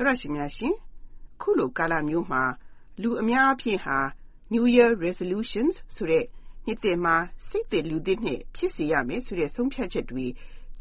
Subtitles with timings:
[0.00, 0.74] တော်ရရှိများရှင်
[1.40, 2.42] ခုလိုကာလမျိုးမှာ
[3.02, 3.98] လူအများအပြည့်ဟာ
[4.52, 6.24] New Year resolutions ဆိုတဲ့
[6.66, 7.16] နှစ်သစ်မှာ
[7.48, 10.26] စိတ်သစ်လူသစ်နဲ့ဖြစ်စေရမယ်ဆိုတဲ့ဆုံးဖြတ်ချက်တွေ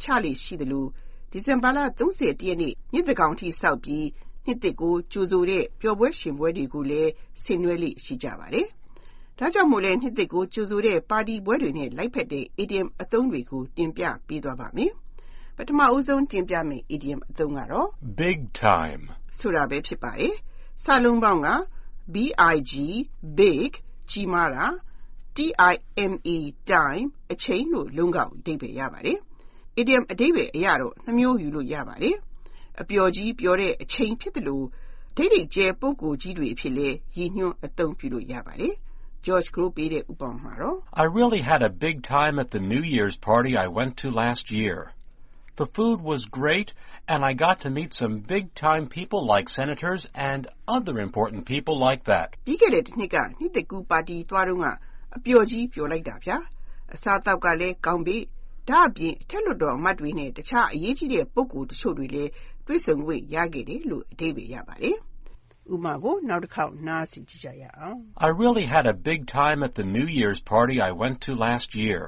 [0.02, 0.86] ချလေရှိသလို
[1.32, 4.08] ဒီဇင်ဘာလ31ရက်နေ့နှစ်သကောင်ထိစောက်ပြီး
[4.46, 7.12] နှစ်သစ်ကိုကြိုဆိုတဲ့ပျော်ပွဲရှင်ပွဲတွေကိုလည်း
[7.44, 8.68] ဆင်နွှဲလေရှိကြပါတယ်။
[9.40, 14.94] ဒါကြောင့်မို့လဲနှစ်သစ်ကိုကြိုဆိုတဲ့ပါတီပွဲတွေနဲ့လိုက်ဖက်တဲ့ idiom အသုံးတွေကိုတင်ပြပေးသွားပါမယ်။
[15.59, 17.89] ပထမဦးဆုံးတင်ပြမယ့် idiom အသုံးကတော့
[18.23, 19.03] Big time.
[19.39, 20.35] ဆိုတာပဲဖြစ်ပါတယ်။
[20.85, 21.49] စာလုံးပေါင်းက
[22.15, 22.31] big
[23.39, 23.71] big
[24.11, 24.65] ကြီးမားတာ
[25.37, 26.15] time
[26.71, 29.19] time အချိန်လို့လုံးကောက်အဓိပ္ပာယ်ရပါတယ်။
[29.81, 32.17] idiom အဓိပ္ပာယ်အရတော့နှမျိုးယူလို့ရပါတယ်။
[32.81, 34.67] အပျော်ကြီးပြောတဲ့အချိန်ဖြစ်တယ်လို့
[35.17, 38.75] ဒိတ်ဒိတ်ကျဲပုဂ္ဂိုလ်ကြီးတွေအဖြစ်လဲရည်ညွှန်းအသုံးပြုလို့ရပါတယ်။
[39.27, 43.67] George Crow ပေးတဲ့ဥပမာတော့ I really had a big time at the New Year's party I
[43.79, 44.79] went to last year.
[45.59, 46.75] The food was great,
[47.07, 51.77] and I got to meet some big time people like senators and other important people
[51.87, 52.29] like that.
[52.47, 54.67] ပြီးခဲ့တဲ့တစ်နှစ်ကနှစ်သက်ကူပါတီသွားတော့က
[55.17, 56.37] အပျော်ကြီးပျော်လိုက်တာဗျာ။
[56.95, 58.19] အစားတောက်ကလည်းကောင်းပြီ။
[58.71, 62.31] ဒါအပြင်အထက်လွှတ်တော်အမတ်တွေနဲ့တခြားအရေးကြီးတဲ့ပုဂ္ဂိုလ်တချို့တွေလည်း
[62.67, 64.97] တွေ့ဆုံခွင့်ရခဲ့တယ်လို့အဓိပ္ပာယ်ရပါတယ်။
[65.73, 71.69] ဥပမာကိုနောက်တစ်ခေါက်နားဆင်ကြည့်ကြရအောင် I really had a big time at the New Year's party I went to last
[71.85, 72.03] year.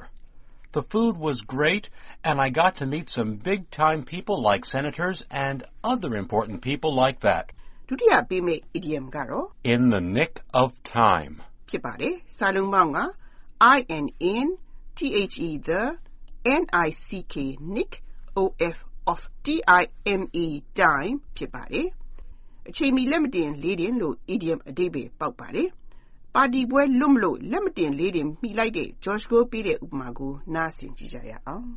[0.77, 1.85] The food was great,
[2.23, 6.93] and I got to meet some big time people like senators and other important people
[7.03, 7.45] like that.
[7.89, 10.69] ဒုတိယပေးမယ့် idiom ကတော့ In the nick of
[11.03, 11.35] time.
[11.69, 12.99] ဖြစ်ပါတယ်။စာလုံးပေါင်းက
[13.77, 14.07] I N
[14.47, 14.49] N
[14.97, 15.01] T
[15.33, 15.83] H E the
[16.61, 17.35] N I C K
[17.75, 17.93] nick
[18.41, 18.43] O
[18.75, 18.79] F
[19.13, 19.47] of T
[19.81, 19.83] I
[20.21, 20.47] M E
[20.81, 21.89] time ဖြစ်ပါတယ်။
[22.69, 25.69] အချိန်မီလက်မတင်လေးတင်လို့ idiom အဓိပ္ပာယ်ပေါက်ပါတယ်။
[26.35, 31.69] ပါတီပွဲလွတ်မလို့လက်မတင်လေးတင်မိလိုက်တဲ့ George ကိုပေးတဲ့ဥပမာကိုနားဆင်ကြည့်ကြရအောင်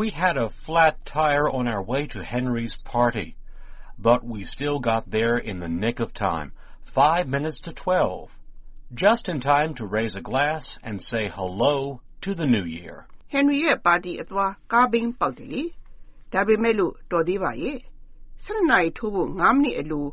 [0.00, 3.28] We had a flat tire on our way to Henry's party,
[4.08, 6.48] but we still got there in the nick of time,
[6.98, 8.24] five minutes to twelve,
[9.04, 12.96] just in time to raise a glass and say hello to the new year.
[13.34, 15.62] Henry ရဲ့ပါတီအသွားကားဘင်းပေါက်တယ်လေ။
[16.32, 17.78] ဒါပေမဲ့လို့တော်သေးပါရဲ့။
[18.44, 20.06] 7နာရီထိုးဖို့9မိနစ်အလို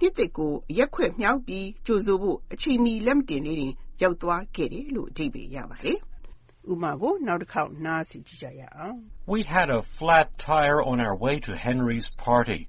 [0.00, 5.98] နှစ်သစ်ကိုရက်ခွက်မြောက်ပြီးကြိုဆိုဖို့အချိန်မီလက်မတင်လေးတင်ရောက်သွားခဲ့တယ်လို့အဓိပ္ပာယ်ရပါတယ်။
[6.70, 8.98] ဥပမာကိုနောက်တစ်ခေါက်နားဆင်ကြည့်ကြရအောင်
[9.34, 12.62] We had a flat tire on our way to Henry's party,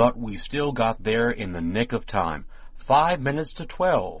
[0.00, 2.42] but we still got there in the nick of time,
[2.92, 4.16] five minutes to twelve,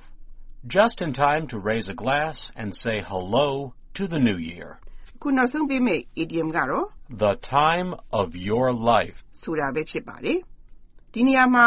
[0.76, 3.48] just in time to raise a glass and say hello
[3.98, 4.68] to the new year.
[4.96, 6.86] ။ခုနောက်ဆုံးပေးမယ့် idiom ကတော့
[7.26, 7.88] The time
[8.20, 9.18] of your life.
[9.42, 10.38] ဆိုတာပဲဖြစ်ပါတယ်။
[11.14, 11.66] ဒီနေရာမှာ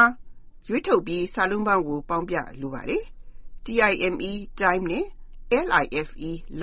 [0.69, 3.03] ရွေးထုတ်ပြီးစာလုံးပေါင်းကိုပေါင်းပြလိုပါတယ်။
[3.66, 4.18] time
[4.62, 5.06] time နဲ့
[5.74, 6.12] life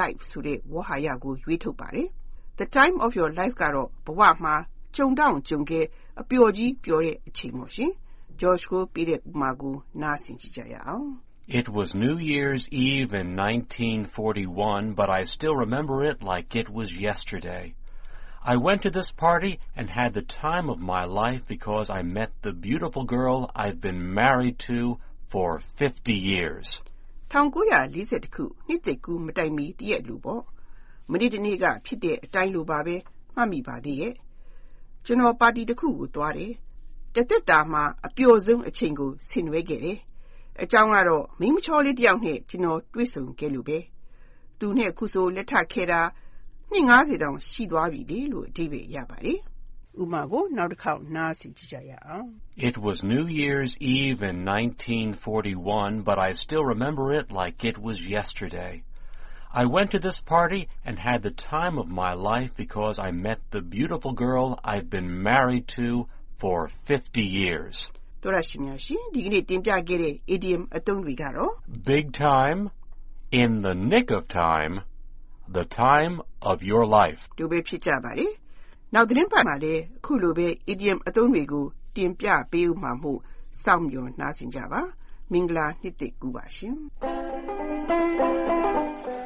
[0.00, 2.08] life ဆိုတဲ့ဝေါဟာရကိုရွေးထုတ်ပါတယ်။
[2.58, 4.54] The time of your life ကတော့ဘဝမှာ
[4.96, 5.80] ကြုံတောင့်ကြုံခဲ
[6.20, 7.90] အပျော်ကြီးပျော်တဲ့အချိန်ပေါ့ရှင်။
[8.40, 11.08] George ကိုပေးတဲ့ဥပမာကိုနားဆင်ကြည့်ကြရအောင်
[11.60, 16.88] It was New Year's Eve in 1941, but I still remember it like it was
[17.08, 17.64] yesterday.
[18.46, 22.30] I went to this party and had the time of my life because I met
[22.42, 26.82] the beautiful girl I've been married to for 50 years.
[27.30, 30.42] 1940ခုနှစ်သက်ကူမတိုင်မီတရက်လူပေါ့။
[31.10, 32.96] မနေ့တနေ့ကဖြစ်တဲ့အတိုင်းလိုပါပဲ
[33.34, 34.14] မှတ်မိပါသေးရဲ့။
[35.06, 36.52] ကျွန်တော်ပါတီတစ်ခုကိုသွားတယ်။
[37.14, 39.98] တသက်တာမှာအပျော်ဆုံးအချိန်ကိုဆင်နွှဲခဲ့တယ်။
[40.62, 43.78] အကြောင်းကတော့မိန်းမချောလေးတစ်ယောက်နဲ့ကျွန်တော်တွေ့ဆုံခဲ့လို့ပဲ။
[44.58, 46.00] သူနဲ့ခုဆိုလက်ထပ်ခဲ့တာ
[46.70, 49.38] နှစ်90တောင်ရှိသွားပြီလေလို့အဓိပ္ပာယ်ရပါတယ်။
[50.00, 52.28] ဥပမာကိုနောက်တစ်ခေါက်နားဆင်ကြည့်ကြရအောင်
[52.68, 57.98] It was New Year's Eve in 1941, but I still remember it like it was
[58.16, 58.72] yesterday.
[59.62, 63.40] I went to this party and had the time of my life because I met
[63.50, 65.88] the beautiful girl I've been married to
[66.40, 67.76] for 50 years.
[68.22, 71.52] တော်ရရှိများရှင်ဒီကနေ့တင်ပြခဲ့တဲ့ idiom အသုံးတွေကတော့
[71.92, 72.60] Big time,
[73.42, 74.74] in the nick of time,
[75.49, 77.19] the time of your life.
[77.39, 78.31] တို့ပဲဖြစ်ကြပါတယ်။
[78.93, 81.65] နောက်သတင်းပတ်မှာလည်းအခုလိုပဲ idiom အသုံးတွေကို
[81.95, 83.19] တင်ပြပေးဦးမှာမို့
[83.63, 84.81] စောင့်မျှော်နှားဆင်ကြပါ။
[85.31, 86.77] မင်္ဂလာနှစ်သစ်ကူးပါရှင်။